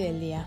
[0.00, 0.46] Del día.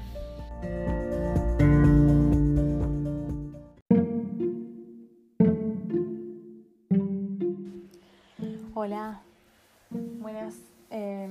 [8.74, 9.22] Hola,
[9.90, 10.56] buenas.
[10.92, 11.30] eh,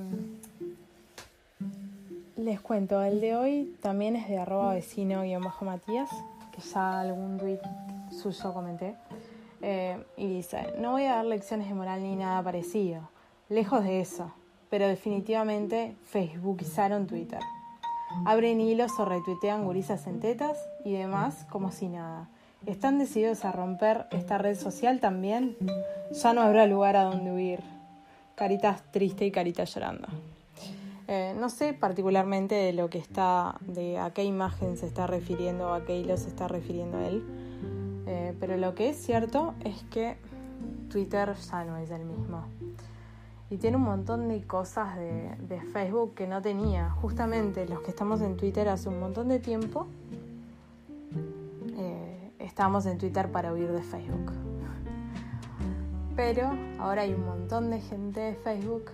[2.35, 6.09] les cuento, el de hoy también es de arroba vecino guion bajo Matías,
[6.51, 7.59] que ya algún tweet
[8.09, 8.95] suyo comenté.
[9.61, 13.09] Eh, y dice, no voy a dar lecciones de moral ni nada parecido,
[13.49, 14.31] lejos de eso,
[14.69, 17.39] pero definitivamente facebookizaron Twitter.
[18.25, 22.29] Abren hilos o retuitean gurisas en tetas y demás como si nada.
[22.65, 25.55] ¿Están decididos a romper esta red social también?
[26.11, 27.59] Ya no habrá lugar a donde huir.
[28.35, 30.07] Caritas triste y caritas llorando.
[31.07, 35.69] Eh, no sé particularmente de lo que está, de a qué imagen se está refiriendo
[35.69, 37.23] o a qué hilo se está refiriendo él,
[38.09, 40.15] Eh, pero lo que es cierto es que
[40.89, 42.45] Twitter ya no es el mismo.
[43.49, 46.89] Y tiene un montón de cosas de, Facebook que no tenía.
[46.89, 49.87] Justamente los que estamos en Twitter hace un montón de tiempo,
[51.77, 54.33] eh, estábamos en Twitter para huir de Facebook.
[56.15, 58.91] Pero ahora hay un montón de gente de Facebook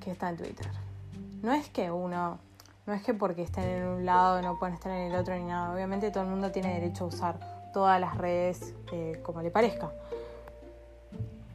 [0.00, 0.70] que está en Twitter.
[1.42, 2.38] No es que uno,
[2.86, 5.44] no es que porque estén en un lado no pueden estar en el otro ni
[5.44, 5.74] nada.
[5.74, 9.90] Obviamente todo el mundo tiene derecho a usar todas las redes eh, como le parezca.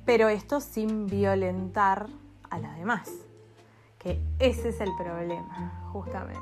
[0.05, 2.07] Pero esto sin violentar
[2.49, 3.09] a las demás.
[3.99, 6.41] Que ese es el problema, justamente.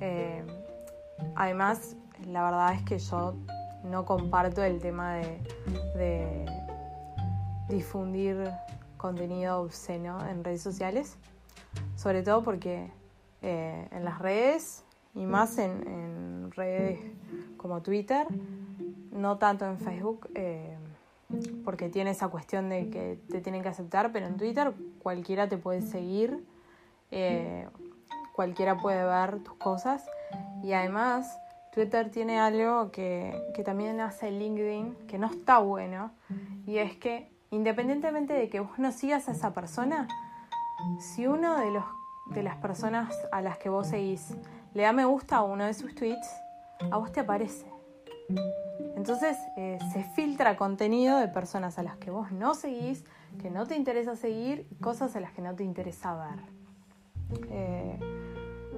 [0.00, 0.44] Eh,
[1.34, 3.34] además, la verdad es que yo
[3.84, 6.46] no comparto el tema de,
[7.68, 8.50] difundir
[8.98, 11.16] contenido obsceno en redes sociales,
[11.96, 12.90] sobre todo porque
[13.40, 17.00] eh, en las redes y más en, en, redes
[17.56, 18.26] como Twitter,
[19.12, 20.76] no tanto en Facebook, eh,
[21.64, 24.72] porque tiene esa cuestión de que te tienen que aceptar, pero en Twitter
[25.02, 26.44] cualquiera te puede seguir,
[27.10, 27.68] eh,
[28.34, 30.04] cualquiera puede ver tus cosas
[30.62, 31.38] y además
[31.72, 36.12] Twitter tiene algo que, que también hace LinkedIn, que no está bueno,
[36.66, 40.08] y es que independientemente de que vos no sigas a esa persona,
[41.00, 41.84] si uno de, los,
[42.26, 44.34] de las personas a las que vos seguís
[44.74, 46.28] le da me gusta a uno de sus tweets,
[46.90, 47.73] a vos te aparece.
[48.96, 53.04] Entonces eh, se filtra contenido de personas a las que vos no seguís,
[53.40, 57.40] que no te interesa seguir, cosas a las que no te interesa ver.
[57.50, 57.98] Eh,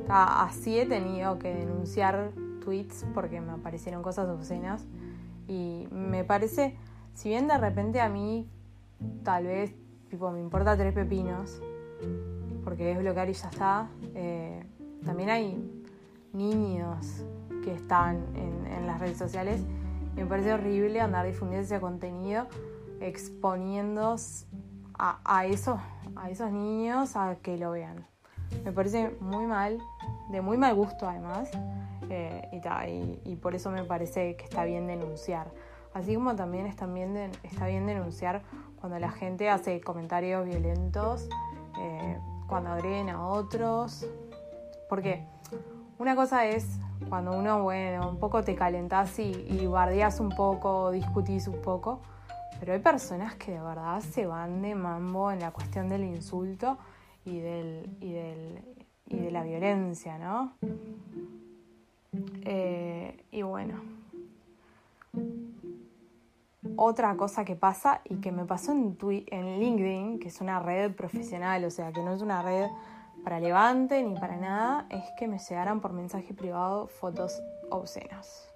[0.09, 2.33] así he tenido que denunciar
[2.65, 4.85] tweets porque me aparecieron cosas obscenas
[5.47, 6.77] y me parece,
[7.15, 8.49] si bien de repente a mí
[9.23, 9.75] tal vez,
[10.09, 11.61] tipo, me importa tres pepinos,
[12.65, 13.89] porque es bloquear y ya está.
[14.15, 14.65] Eh,
[15.05, 15.85] también hay
[16.33, 17.25] niños
[17.67, 19.61] que están en, en, las redes sociales
[20.15, 22.47] me parece horrible andar difundiendo ese contenido,
[23.01, 24.15] exponiendo
[24.97, 25.81] a, a, esos,
[26.15, 28.07] a esos niños a que lo vean.
[28.65, 29.79] Me parece muy mal,
[30.31, 31.51] de muy mal gusto además,
[32.09, 35.51] eh, y, ta, y, y por eso me parece que está bien denunciar.
[35.93, 38.43] Así como también está bien, de, está bien denunciar
[38.81, 41.29] cuando la gente hace comentarios violentos,
[41.81, 42.17] eh,
[42.47, 44.07] cuando agreden a otros.
[44.89, 45.27] Porque
[45.99, 46.67] una cosa es
[47.09, 52.01] cuando uno, bueno, un poco te calentás y, y un poco, discutís un poco,
[52.59, 56.79] pero hay personas que de verdad se van de mambo en la cuestión del insulto
[57.25, 58.63] y, del, y, del,
[59.09, 60.53] y de la violencia, ¿no?
[62.45, 63.75] Eh, y bueno
[66.77, 70.93] otra cosa que pasa y que me pasó en, en LinkedIn, que es una red
[70.93, 72.67] profesional, o sea, que no es una red
[73.27, 78.49] para levante ni para nada, es que me llegaran por mensaje privado fotos obscenas,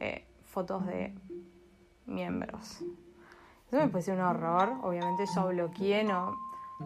[0.00, 1.14] eh, fotos de
[2.06, 2.82] miembros.
[3.66, 6.34] Eso me pareció un horror, obviamente yo bloqueé, no,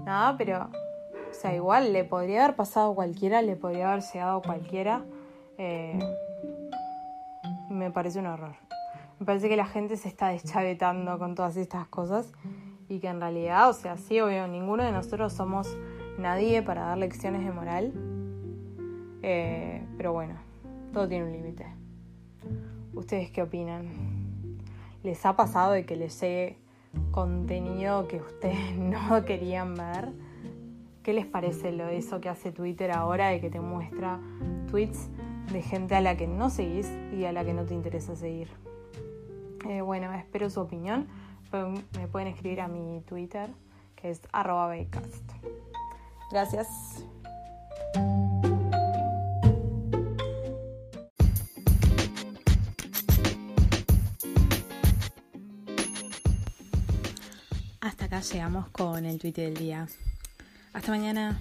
[0.04, 0.64] nada, pero,
[1.30, 5.04] o sea, igual le podría haber pasado a cualquiera, le podría haber llegado a cualquiera.
[5.58, 6.00] Eh,
[7.70, 8.56] me parece un horror.
[9.20, 12.32] Me parece que la gente se está deschavetando con todas estas cosas
[12.88, 15.68] y que en realidad, o sea, sí, obvio, ninguno de nosotros somos
[16.18, 17.92] nadie para dar lecciones de moral.
[19.22, 20.34] Eh, pero bueno,
[20.92, 21.66] todo tiene un límite.
[22.94, 24.16] ¿Ustedes qué opinan?
[25.06, 26.58] les ha pasado de que les llegue
[27.12, 30.10] contenido que ustedes no querían ver.
[31.04, 34.18] ¿Qué les parece lo eso que hace Twitter ahora de que te muestra
[34.68, 35.08] tweets
[35.52, 38.48] de gente a la que no seguís y a la que no te interesa seguir?
[39.68, 41.06] Eh, bueno, espero su opinión.
[41.96, 43.48] Me pueden escribir a mi Twitter,
[43.94, 44.74] que es arroba
[46.30, 46.68] Gracias.
[57.80, 59.88] Hasta acá llegamos con el tweet del día.
[60.72, 61.36] Hasta mañana.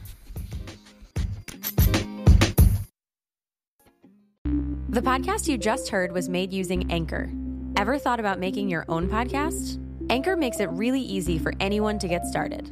[4.96, 7.30] The podcast you just heard was made using Anchor.
[7.76, 9.78] Ever thought about making your own podcast?
[10.10, 12.72] Anchor makes it really easy for anyone to get started.